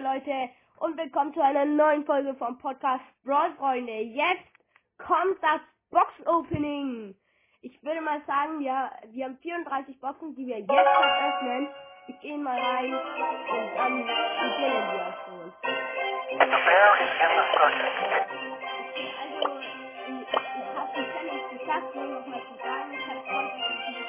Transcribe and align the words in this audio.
liebe 0.00 0.12
Leute 0.14 0.50
und 0.78 0.96
willkommen 0.96 1.34
zu 1.34 1.42
einer 1.42 1.66
neuen 1.66 2.06
Folge 2.06 2.34
vom 2.34 2.56
Podcast 2.58 3.04
Brawl 3.22 3.52
Freunde. 3.56 3.92
Jetzt 3.92 4.48
kommt 4.96 5.36
das 5.42 5.60
Box 5.90 6.08
Opening. 6.26 7.14
Ich 7.60 7.82
würde 7.82 8.00
mal 8.00 8.22
sagen, 8.26 8.60
wir, 8.60 8.90
wir 9.10 9.24
haben 9.26 9.36
34 9.42 10.00
Boxen, 10.00 10.34
die 10.36 10.46
wir 10.46 10.60
jetzt 10.60 10.70
öffnen. 10.70 11.68
Ich 12.08 12.18
gehe 12.20 12.38
mal 12.38 12.58
rein 12.58 12.94
und 12.94 13.76
dann 13.76 13.98
beginnen 13.98 14.92
wir 14.92 15.14
schon. 15.26 15.52
Also, 19.20 19.60
ich, 20.08 20.28
ich 20.32 20.76
habe 20.76 20.90
die 20.96 21.04
Challenge 21.12 21.48
geschafft, 21.58 21.94
nur 21.94 22.04
noch 22.06 22.26
mal 22.26 22.40
zu 22.40 22.54
sagen. 22.62 22.90
Ich 22.94 23.06
habe 23.06 23.99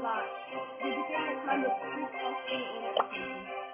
Aber 0.00 0.24
wir 0.80 0.90
beginnen 0.96 1.28
jetzt 1.30 1.46
mal 1.46 1.58
mit 1.58 1.72
Big 1.96 2.12
Boxen 2.12 2.62
und 2.78 2.98
öffnen. 2.98 3.69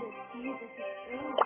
descendo, 0.00 0.58
descendo. 0.58 1.41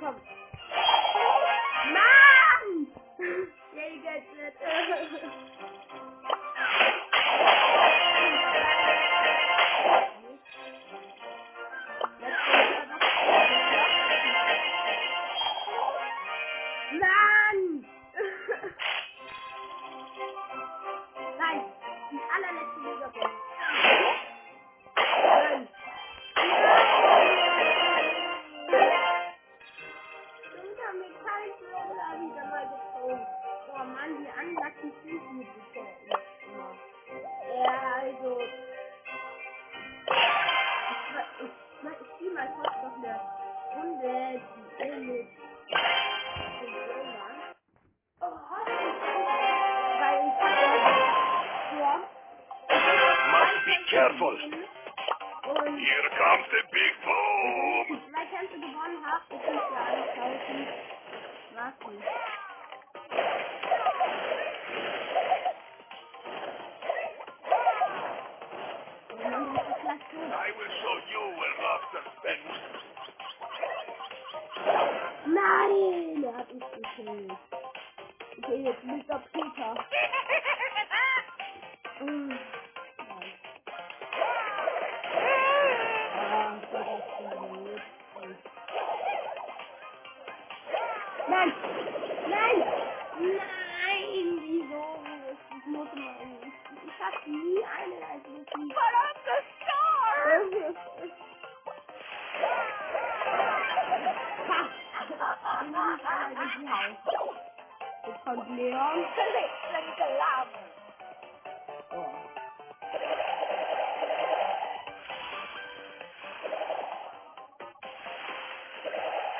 سب 0.00 0.37
Ja, 37.82 37.94
also. 38.02 38.40
Ich, 40.90 41.40
ich, 41.40 41.46
ich, 41.46 42.28
ich 42.28 42.34
mal 42.34 42.48
kurz 42.56 42.76
noch 42.82 42.96
eine 42.96 43.20
Runde, 43.76 44.42
die 44.56 44.84
eh 44.84 45.00
mit 45.00 45.28
den 46.60 46.72
Brawlern. 46.72 47.54
Oh, 48.20 48.26
weil 50.00 50.28
ich 50.28 51.78
ja, 51.78 52.00
Must 53.32 53.66
be 53.66 53.76
careful. 53.90 54.36
und 55.44 55.78
Here 55.78 56.10
comes 56.18 56.46
the 56.52 56.62
big 56.72 56.94
boom. 57.04 57.86
ich 57.88 58.00
die 58.00 58.10
zwei 58.10 58.26
Kämpfe 58.26 58.60
gewonnen 58.60 59.06
habe, 59.06 59.24
bekomme 59.30 59.62
ich 59.64 59.70
ja 59.70 59.84
1000 60.24 60.68
Marken. 61.54 61.96
Und 61.96 62.47
Nein, 75.48 76.17
Leon. 108.28 108.44
Listen 108.52 109.84
to 109.96 110.06
love. 110.20 110.48
Oh. 111.94 112.12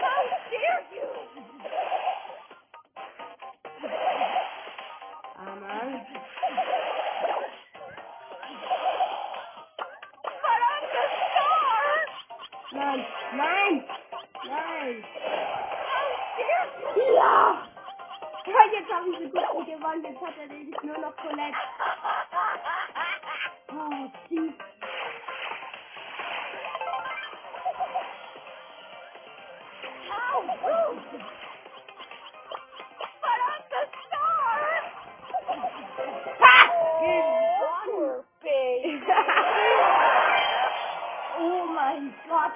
How 0.00 0.22
dare 0.50 0.82
you? 0.94 1.08
Ah, 5.36 5.54
Mann. 5.60 5.90
But 10.22 10.60
I'm 10.70 10.84
the 10.94 11.04
star! 11.26 11.94
Nein, 12.72 13.00
nein, 13.36 13.74
nein. 14.46 15.02
How 15.74 16.06
dare 16.38 16.68
you? 16.96 17.75
Ja! 18.46 18.52
Oh, 18.54 18.70
jetzt 18.72 18.92
habe 18.92 19.08
ich 19.10 19.18
so 19.18 19.28
gut 19.28 19.66
gewonnen. 19.66 20.04
Jetzt 20.04 20.20
hat 20.20 20.34
er 20.38 20.46
nämlich 20.46 20.82
nur 20.82 20.98
noch 20.98 21.16
Colette. 21.16 21.56
Oh! 23.68 24.10
Ha! 36.40 36.70
Oh, 37.88 38.24
baby. 38.42 39.02
oh 41.38 41.66
mein 41.66 42.14
Gott. 42.28 42.52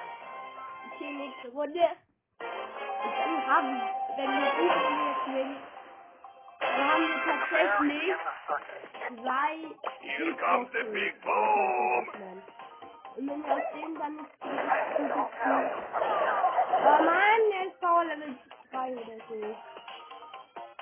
Okay, 0.95 1.11
nächste 1.13 1.49
Runde. 1.49 1.87
Und 2.39 3.13
dann 3.19 3.47
haben, 3.47 3.81
wenn 4.17 4.31
wir 4.31 4.51
Runde 4.57 5.05
jetzt 5.09 5.27
dann 5.27 5.70
comes 10.39 10.67
the 10.73 10.83
Hitboxen. 10.83 10.93
big 10.93 11.13
boom. 11.23 12.07
Und 13.17 13.27
wenn 13.27 13.43
wir 13.43 13.53
aus 13.53 13.61
denen 13.73 13.95
dann 13.99 14.15
nicht 14.17 14.31
richtigen 14.47 15.11
Oh 16.83 17.03
Mann, 17.03 17.41
der 17.51 17.67
ist 17.67 17.79
Power 17.81 18.03
Level 18.05 18.35
3 18.71 18.91
oder 18.93 19.17
so. 19.27 19.57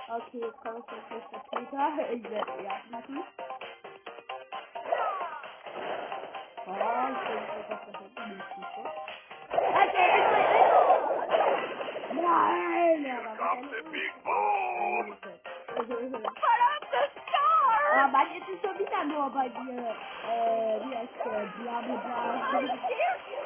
Okay, 0.09 0.39
jetzt 0.39 0.61
komme 0.61 0.79
ich 0.79 0.91
jetzt 0.91 1.11
nicht 1.11 1.31
der 1.31 1.39
Peter. 1.49 1.85
Ich 2.13 2.23
werde 2.29 2.51
eher 2.63 2.81
machen. 2.91 3.23
Oh, 6.67 6.71
ich 7.09 7.19
bin 7.27 7.41
das 7.69 7.81
ist 7.87 8.01
unmöglich. 8.17 8.67
Okay, 9.51 10.09
Nein, 12.13 13.05
er 13.05 13.37
comes 13.37 13.71
wieder 13.71 13.83
the 13.83 13.89
big 13.91 14.18
heißt 20.97 21.15
der? 21.25 21.45
Bla 21.63 21.81
bla 21.81 21.95
bla. 21.95 22.51
How 22.51 22.59
dare 22.59 22.71
you? 22.89 23.41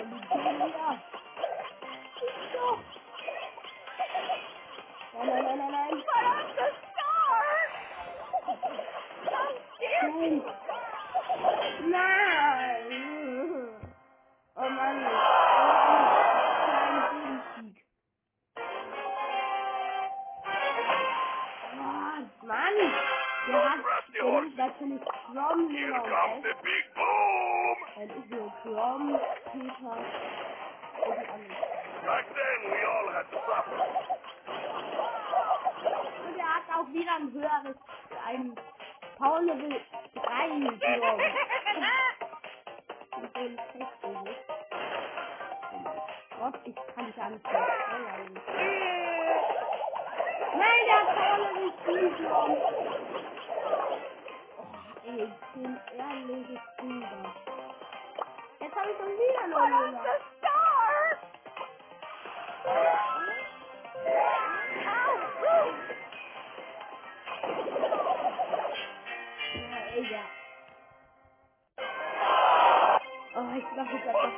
Und 0.00 0.10
die 0.10 0.20
Kugel 0.26 0.56
hier. 0.56 0.92
Ist 2.26 2.54
doch. 2.54 2.78
Nein, 5.14 5.26
nein, 5.28 5.44
nein, 5.44 5.58
nein, 5.58 5.70
nein. 5.70 5.94
But 6.06 6.24
I'm 6.26 6.48
the 6.56 6.66
star! 6.90 7.46
How 8.46 8.66
dare 9.80 10.10
Nein. 11.88 12.15
Natürlich 24.86 25.02
Grom, 25.32 25.70
Here 25.70 25.92
comes 25.92 26.42
the 26.42 26.54
big 26.62 26.84
boom. 26.94 27.76
Dann 27.96 28.10
ist 28.10 28.30
nur 28.30 28.52
Grom, 28.62 29.18
Peter. 29.52 29.96
Back 32.06 32.26
then 32.34 32.58
we 32.70 32.78
all 32.86 33.08
had 33.12 33.26
to 33.30 33.38
suffer. 33.46 33.80
Und 36.26 36.38
er 36.38 36.54
hat 36.54 36.66
auch 36.74 36.88
wieder 36.92 37.14
ein 37.16 37.32
höheres, 37.32 37.76
ein 38.26 38.54
Power 39.18 39.40
Level 39.42 39.80
3 40.14 40.48
Grom. 40.48 41.20
Und 43.16 43.32
so 43.34 43.40
ein 43.40 43.56
Testbild. 43.56 44.36
Oh 45.72 46.38
Gott, 46.38 46.60
ich 46.64 46.76
kann 46.94 47.14
gar 47.16 47.30
nicht 47.30 47.44
mehr 47.44 47.66
steuern. 47.86 48.40
Nein, 50.58 50.82
der 50.86 51.02
Power 51.14 51.38
Level 51.38 51.72
7 51.86 52.26
Grom. 52.26 52.95
Oh, 55.06 55.12
ey, 55.12 55.24
ich 55.24 55.46
bin 55.54 55.80
ehrliches 55.98 56.60
Ding 56.80 57.00
da. 57.00 57.34
Jetzt 58.60 58.76
habe 58.76 58.90
ich 58.90 58.96
schon 58.96 59.08
wieder 59.08 59.48
But 59.48 59.62
I'm 59.62 59.92
nur 59.92 60.02
the 60.02 60.14
star! 60.38 61.18
How 64.84 65.12
rude! 65.42 65.96
Ja, 69.54 69.80
egal. 69.96 70.30
Oh, 73.36 73.50
ich 73.56 73.70
mache 73.76 73.92
jetzt 73.96 74.08
einfach 74.08 74.32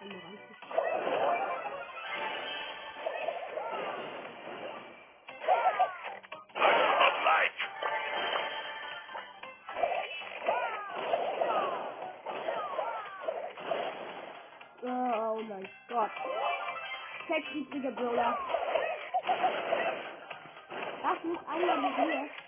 Oh, 0.03 0.09
oh 14.85 15.41
mein 15.47 15.69
Gott. 15.87 16.11
Sechs 17.29 17.47
übrige 17.53 17.91
Brawler. 17.91 18.37
Das 21.01 21.23
nicht 21.23 21.47
einer 21.47 21.77
mit 21.77 22.42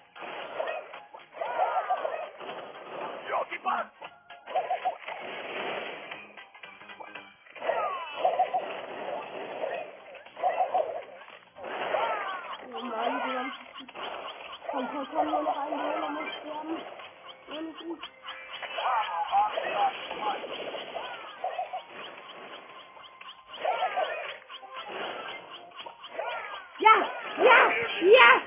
Ja! 26.80 27.12
Ja! 27.38 27.72
Ja! 28.02 28.42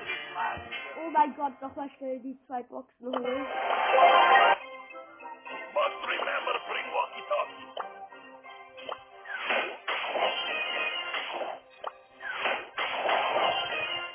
Oh 1.05 1.09
mein 1.11 1.35
Gott, 1.35 1.59
noch 1.61 1.75
mal 1.75 1.89
schnell 1.97 2.19
die 2.19 2.37
zwei 2.45 2.63
Boxen 2.63 3.07
holen. 3.07 3.47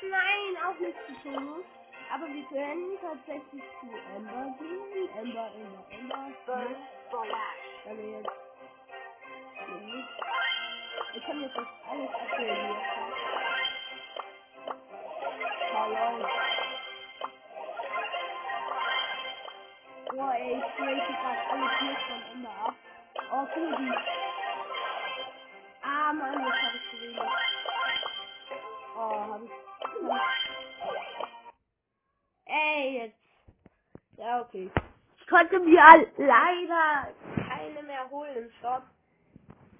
Nein, 0.01 0.57
auch 0.65 0.79
nicht 0.79 0.97
zu 1.07 1.13
Bonus. 1.23 1.65
Aber 2.13 2.27
wir 2.27 2.45
können 2.45 2.97
tatsächlich 3.01 3.63
zu 3.81 3.87
Ember 4.15 4.55
gehen. 4.59 5.09
Ember, 5.17 5.51
Ember, 5.55 5.85
Ember. 5.91 6.31
Burn 6.45 6.75
for 7.11 7.25
life. 7.25 7.89
Also 7.89 8.01
jetzt. 8.01 8.29
Ich 11.15 11.27
habe 11.27 11.39
jetzt 11.41 11.57
das 11.57 11.67
alles 11.89 12.09
aktualisiert. 12.13 12.77
Hallo. 12.95 13.24
Boah, 20.15 20.33
ey, 20.33 20.57
ich 20.57 20.81
rate 20.81 21.13
gerade 21.13 21.43
alle 21.51 21.67
Tiers 21.77 22.01
von 22.07 22.21
Emma 22.33 22.49
ab. 22.65 22.75
Oh, 23.31 23.45
cool, 23.55 23.71
die. 23.77 23.93
Ah, 25.83 26.11
Mann, 26.13 26.43
jetzt 26.43 26.61
habe 26.63 26.77
ich 26.77 27.01
wenig. 27.01 27.19
Oh, 28.97 29.19
hab 29.31 29.41
ich. 29.43 29.51
Hab. 30.09 31.29
Ey, 32.45 32.97
jetzt. 32.97 33.21
Ja, 34.17 34.41
okay. 34.41 34.71
Ich 35.19 35.27
konnte 35.27 35.59
mir 35.59 36.07
leider 36.17 37.13
keine 37.47 37.83
mehr 37.83 38.09
holen 38.09 38.37
im 38.37 38.51
Shop. 38.59 38.83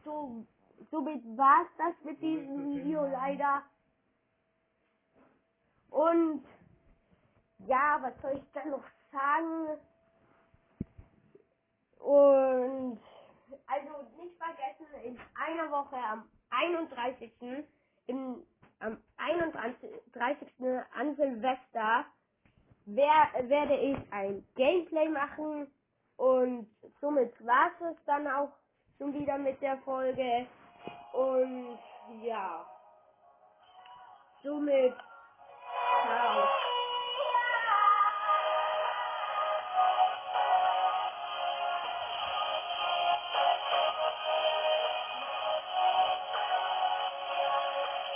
So, 0.04 0.46
somit 0.92 1.24
war's 1.36 1.68
das 1.80 1.96
mit 2.04 2.22
diesem 2.22 2.76
Video 2.76 3.08
leider. 3.08 3.64
Und 5.96 6.44
ja, 7.68 7.98
was 8.02 8.22
soll 8.22 8.34
ich 8.38 8.52
dann 8.52 8.70
noch 8.70 8.84
sagen? 9.14 9.80
Und 12.00 13.00
also 13.66 14.22
nicht 14.22 14.36
vergessen, 14.38 14.88
in 15.06 15.18
einer 15.36 15.72
Woche 15.72 15.96
am 15.96 16.30
31. 16.50 17.32
Im, 18.08 18.46
am 18.80 18.98
31. 19.16 19.90
an 20.94 21.16
Silvester 21.16 22.06
wer, 22.86 23.50
werde 23.50 23.78
ich 23.78 23.98
ein 24.12 24.46
Gameplay 24.56 25.08
machen 25.08 25.72
und 26.18 26.68
somit 27.00 27.34
war 27.46 27.72
es 27.90 27.98
dann 28.06 28.28
auch 28.28 28.52
schon 28.98 29.14
wieder 29.14 29.38
mit 29.38 29.62
der 29.62 29.78
Folge 29.78 30.46
und 31.14 31.80
ja, 32.22 32.66
somit 34.44 34.94
Bible 36.26 36.55